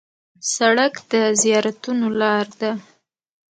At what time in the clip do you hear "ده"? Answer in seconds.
2.59-2.71